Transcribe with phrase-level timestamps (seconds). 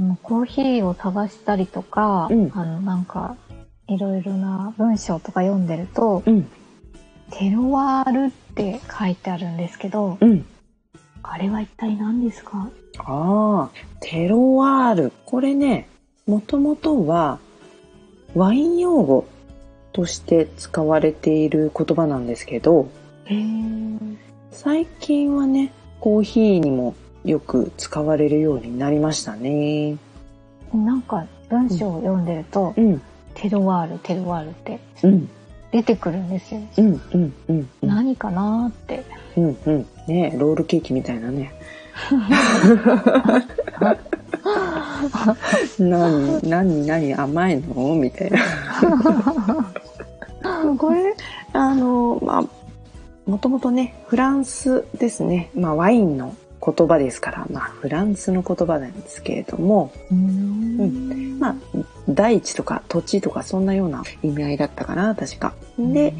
[0.00, 2.50] あのコーヒーを探したりとか、うん。
[2.54, 3.36] あのなんか
[3.86, 6.48] いろいろな文章とか読んでると、うん。
[7.32, 10.46] テロワールって書いてあるんですけど、うん。
[11.22, 12.70] あれは一体何ですか？
[12.98, 13.70] ああ、
[14.00, 15.12] テロワール。
[15.26, 15.86] これね、
[16.26, 17.38] もともとは
[18.34, 19.26] ワイン用語
[19.92, 22.88] として使われている言葉なんですけど、
[24.50, 29.96] 最近はね、コーヒーにもよく使われるようになりましたね。
[30.72, 33.02] なんか文章を読んでると、うん、
[33.34, 35.28] テロワール、テロワールってうん、
[35.72, 36.60] 出てくるんですよ。
[36.78, 37.00] うん、うん、
[37.48, 39.04] うん、うん、何かなーって。
[39.36, 39.86] うん、うん。
[40.06, 41.52] ねロールケーキみたいなね。
[45.78, 47.94] 何、何、何、甘いの？
[47.94, 48.38] みたいな。
[50.78, 51.14] これ、
[51.52, 52.44] あの、まあ、
[53.30, 55.50] もともとね、フランスですね。
[55.54, 61.54] まあ、ワインの言葉ですから、まあ、フランスの言葉なんですけれども、うーんまあ、
[62.08, 65.54] 大地とか土地とかそんなような意味合いだったかな、確か。
[65.78, 66.14] で、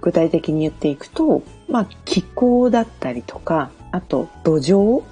[0.00, 5.02] 具体的に言っていくと、まあ、気候だったりとか、あと土壌、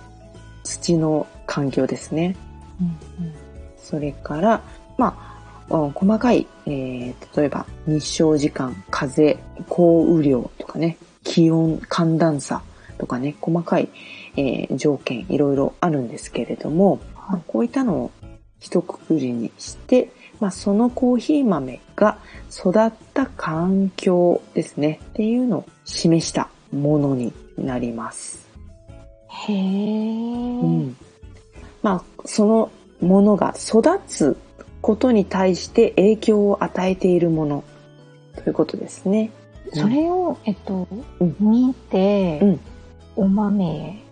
[0.64, 2.36] 土の環境ですね。
[2.80, 3.32] うん
[3.78, 4.62] それから、
[4.98, 9.38] まあ、うん細かい、えー例えば日照時間、風、
[9.68, 12.62] 降雨量とかね、気温、寒暖差
[12.98, 13.88] とかね、細かい、
[14.36, 18.10] えー条件いろいろあるんですけれども、まあこういったのを
[18.60, 20.10] 一括りにして、
[20.40, 22.18] まあ、そのコーヒー豆が
[22.50, 28.46] 育った環境ですね、っていうのを示したものになります。
[29.28, 30.60] へー。
[30.60, 30.96] うん。
[31.82, 32.70] まあ、その
[33.00, 34.36] ものが育つ
[34.82, 37.64] ことに対して影響を与えているもの。
[38.36, 39.30] ということですね。
[39.72, 40.86] それを、えっと、
[41.20, 41.36] うん。
[41.40, 42.60] 見て、うん。
[43.16, 44.02] お豆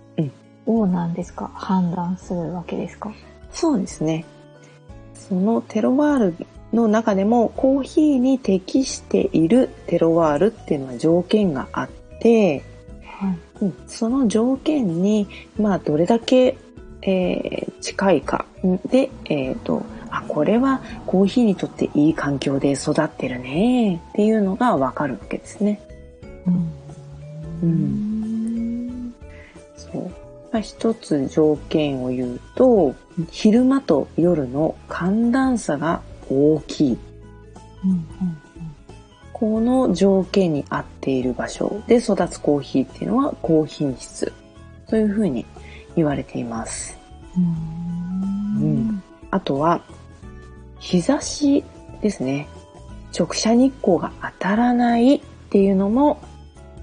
[0.66, 3.12] うんを何ですか、判断するわけですか？
[3.52, 4.24] そうですね。
[5.14, 11.88] そのテロワールの中でもコーヒーに適しているテロワールっていうのは条件があっ
[12.20, 12.62] て、
[13.04, 13.38] はい。
[13.62, 16.56] うんその条件に、まあ、どれだけ、
[17.02, 18.46] えー近いか
[18.86, 25.82] で、えっ、と、あ、これはコーヒーにとっていい環境で育ってるねっていうのがわかるわけですね。
[26.46, 26.72] うん。
[27.62, 29.14] うん
[29.76, 30.10] そう。
[30.54, 32.94] まあ、一つ条件を言うと、
[33.32, 36.00] 昼間と夜の寒暖差が
[36.30, 36.98] 大きい。
[37.82, 38.06] うんうん
[39.32, 44.32] この条件に合っている場所で育つコーヒーっていうのは高品質
[44.86, 45.44] というふうに
[45.96, 46.96] 言われています。
[47.36, 49.82] うんうんあとは、
[50.78, 51.64] 日差し
[52.00, 52.46] ですね。
[53.12, 55.20] 直射日光が当たらないっ
[55.50, 56.22] ていうのも、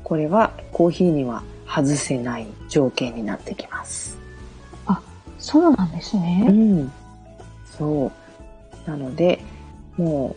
[0.04, 1.44] これはコーヒーには
[1.74, 4.22] 外せない条件になってきます。
[5.42, 6.44] そうなんですうね。
[6.44, 6.92] ん。
[7.66, 8.12] そ
[8.86, 8.90] う。
[8.90, 9.44] なので、
[9.98, 10.36] も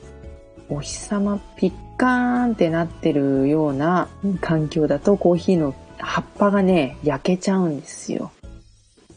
[0.71, 4.09] う、お日様ピッカーンってなってるような
[4.41, 8.33] 環境だとコーヒーの葉っぱがね、焼けちゃうんですよ。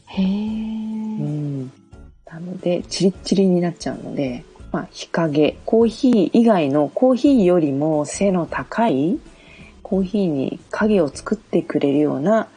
[0.08, 0.26] へえ。
[0.26, 1.72] うん。
[2.26, 9.18] なので、チリッチリになっちゃうので、まあ、日陰、コーヒー以外のコーヒーよりも背の高い
[9.90, 12.50] コーヒーに影を作ってくれるような、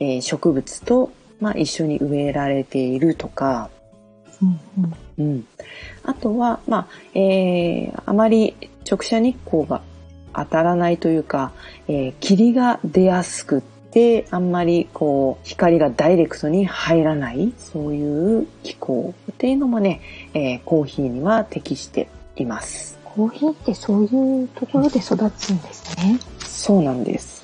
[0.00, 3.68] えー植物と、まあ、一緒に植えられているとか、
[4.40, 4.60] うん
[5.18, 5.46] うんうん。
[6.04, 8.56] あとは、まあ、えーあまり
[8.90, 9.82] 直射日光が
[10.34, 11.52] 当たらないというか、
[11.88, 20.00] えー霧が出やすくって、あんまりこう、光がダイレクトに入らない、そういう気候っていうのもね、
[20.32, 22.98] えーコーヒーには適しています。
[23.04, 26.18] コーヒーってそういうところで育つんですね。
[26.68, 27.42] そうなんです。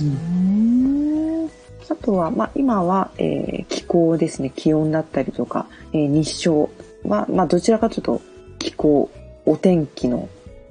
[0.00, 1.50] うん。
[1.90, 4.52] あとは、まあ、今は、えー気候ですね。
[4.54, 6.70] 気温だったりとか、えー日照
[7.02, 8.22] は、まあ、どちらかというと
[8.60, 9.10] 気候、
[9.44, 10.28] お天気の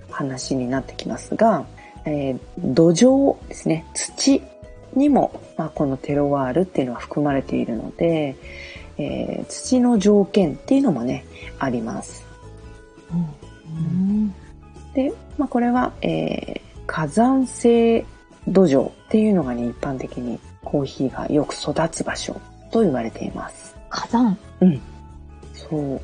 [0.10, 1.66] 話になってきますが、
[2.06, 4.42] えー土壌ですね、土
[4.96, 8.38] にも、まあ、このテロワールっていうのは含まれているので、
[8.98, 11.26] えー土の条件っていうのもね、
[11.60, 12.26] あります。
[13.12, 13.14] う
[13.94, 14.34] ん
[14.94, 18.06] で、まあ、これは、えー火山性
[18.48, 23.76] 土壌っていうのがね、一般的にコーヒーがよく育つ場所と言われています。
[23.90, 24.38] 火山？
[25.56, 26.02] そう。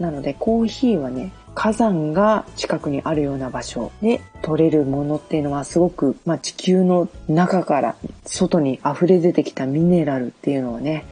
[0.00, 11.06] なので、コーヒーはね、火山が近くにあるような場所で取れるものっていうのはすごく、まあ、地球の中から外に溢れ出てきたミネラルっていうのをね、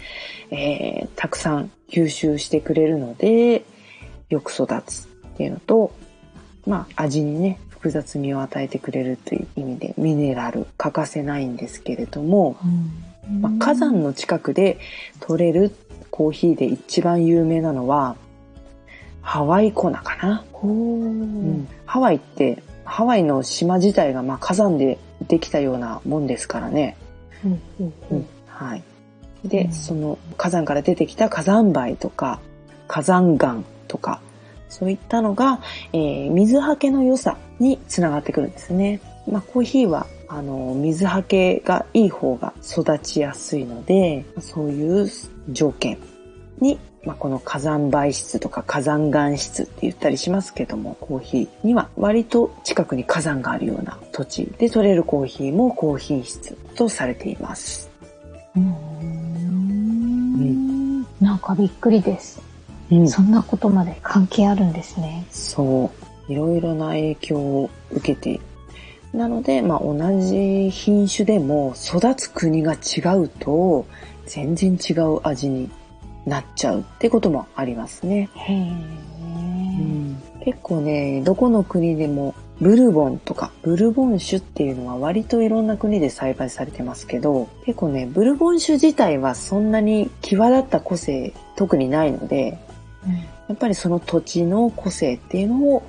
[0.53, 3.65] えーたくさん吸収してくれるので、
[4.29, 5.91] よく育つっていうのと、
[6.69, 12.56] まあ、味にね、複雑味を与えてくれるという意味でミネラル欠かせないんですけれども、
[13.41, 14.79] まあ、火山の近くで
[15.21, 15.71] 取れる
[16.11, 18.17] コーヒーで一番有名なのは、
[19.23, 20.44] ハワイ粉かな。
[20.53, 24.99] ほーハワイって、ハワイの島自体がまあ火山で
[25.29, 26.97] できたようなもんですからね。
[27.44, 28.83] うんうんうんはい。
[29.44, 32.41] で、うんその火山から出てきた火山灰とか、
[32.88, 34.21] 火山岩とか、
[34.78, 35.61] そういったのが、
[35.94, 39.00] えー水はけの良さにつながってくるんですね。
[39.26, 45.08] まあ、コーヒーは、あの、水はけがいい方が育ちやすいので、そういう
[45.49, 45.96] 条件
[46.61, 57.90] に、まあ、この火山灰質とか火山岩質って言ったりしますけども、コーヒーには割と近くに火山があるような土地で取れるコーヒーも高品質とされています。
[58.56, 58.87] うん
[61.20, 62.46] なんかびっくりです。
[62.91, 65.27] うんそんなことまで関係あるんですね。
[65.31, 65.91] そ
[66.29, 66.33] う。
[66.33, 68.41] いろいろな影響を受けている。
[69.12, 73.87] なので、まあ、同じ品種でも育つ国が違うと
[74.27, 75.71] 全然違う味に
[76.27, 78.29] なっちゃうってこともありますね。
[78.35, 78.97] へえ。
[80.44, 92.59] 結構ね、どこの国でもブルボンとかブルボン酒っていうのは割といろんな国で栽培されてますけど、結構ね、ブルボン酒自体はそんなに際立った個性特にないので、
[93.49, 95.82] やっぱりその土地の個性っていうのを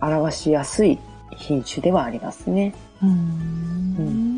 [0.00, 0.98] 表しやすい
[1.36, 2.74] 品種ではありますね。
[3.02, 3.08] うん
[3.98, 4.34] うん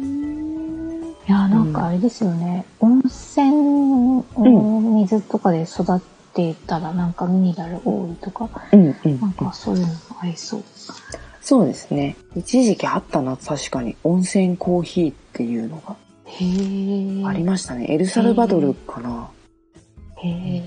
[1.29, 2.65] いや、なんかあれですよね。
[2.79, 6.01] 温泉の水とかで育っ
[6.33, 10.63] ていたらなんかミネラル多いとか、うんうんなんかそういうのがありそう。
[11.41, 12.17] そうですね。
[12.37, 13.97] 一時期あったな、確かに。
[14.05, 17.27] 温泉コーヒーっていうのがへえ。
[17.27, 17.87] ありましたね。
[17.89, 19.29] エルサルバドルかな。
[20.17, 20.63] へえ。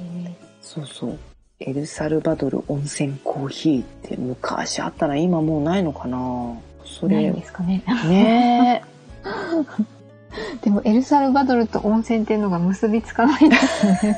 [0.61, 1.19] そうそう。
[1.61, 5.17] エルサルバドル温泉コーヒーって昔あったな。
[5.17, 6.57] 今もうないのかな？
[6.85, 7.83] それないんで、すかね。
[8.07, 8.83] ね
[10.63, 14.17] でもエルサルバドルと温泉っていうのが結びつかないですね。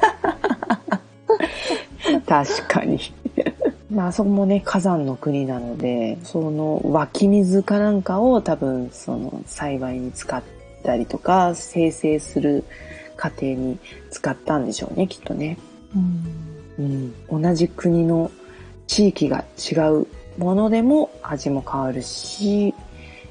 [2.09, 2.19] え。
[2.27, 2.99] 確かに。
[3.89, 10.43] まあ、あそこもね、火山の国なので、その湧き水かなんかを多分、その栽培に使っ
[10.83, 12.63] たりとか、生成する
[13.17, 13.79] 過程に
[14.11, 15.57] 使ったんでしょうね、きっとね。
[15.95, 18.31] うんうん、同じ国の
[18.87, 20.07] 地域が違う
[20.37, 22.73] ものでも味も変わるし、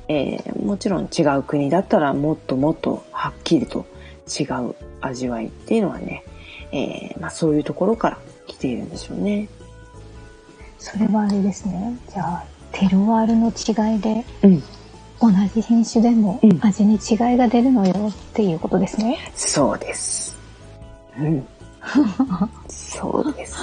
[0.09, 3.87] えーもちろん違う国だったらもっともっとはっきりと
[4.29, 6.23] 違う味わいっていうのはね、
[6.73, 9.49] えーまあ、そういうところから来ているんでしょうね。
[10.79, 11.99] それはあれですね。
[12.09, 14.63] じゃあ、テロワールの違いで、うん、
[15.21, 19.19] 同じ品種でもうん味に違いが出るのよっていうことですね。
[19.35, 20.39] そうです。
[21.19, 21.47] うん、
[23.01, 23.57] そうです。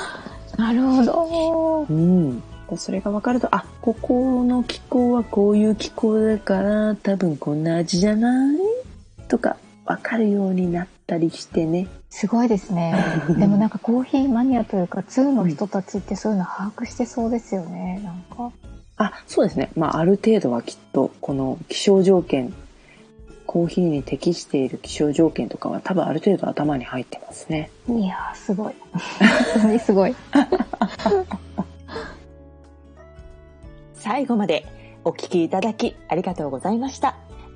[0.57, 1.85] なるほど。
[1.89, 2.43] うん。
[2.75, 8.57] それが分かると、あ、ここの気候はこういう気候だから、多分こんな味じゃない？
[9.27, 11.87] とか、分かるようになったりしてね。
[12.09, 12.95] すごいですね。
[13.37, 18.01] でもなんかコーヒーマニアというか、2の人たちってそういうの把握してそうですよね。
[18.03, 18.51] なんか。
[18.97, 19.69] あ、そうですね。
[19.75, 22.53] まあ、ある程度はきっと、この気象条件、
[23.47, 27.71] コーヒーに適している気象条件とかは多分ある程度頭に入ってますね。
[27.87, 28.75] いやー、すごい。
[29.53, 30.15] 本当にすごい。
[33.95, 34.65] 最後まで
[35.03, 37.15] お聞きいただきありがとうございました。